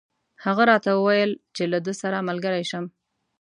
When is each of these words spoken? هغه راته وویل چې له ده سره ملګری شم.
هغه 0.45 0.63
راته 0.71 0.89
وویل 0.93 1.31
چې 1.55 1.63
له 1.71 1.79
ده 1.85 1.93
سره 2.01 2.25
ملګری 2.29 2.63
شم. 2.71 2.85